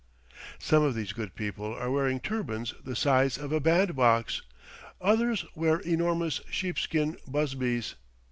[0.57, 4.41] Some of these good people are wearing turbans the size of a bandbox;
[4.99, 7.93] others wear enormous sheep skin busbies.